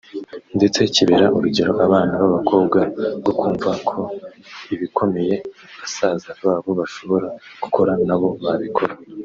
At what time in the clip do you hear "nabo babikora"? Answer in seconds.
8.07-8.93